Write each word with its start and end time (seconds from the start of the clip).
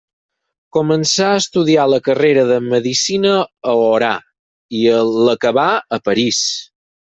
Començà 0.77 1.27
a 1.33 1.41
estudiar 1.41 1.85
la 1.93 1.99
carrera 2.07 2.47
de 2.53 2.57
Medicina 2.71 3.35
a 3.75 3.77
Orà 3.93 4.11
i 4.81 4.83
l'acabà 5.29 5.71
a 6.01 6.05
París. 6.11 6.45